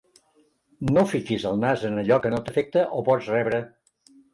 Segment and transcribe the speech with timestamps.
[0.97, 3.67] No fiquis el nas en allò que no t'afecta o pots rebre!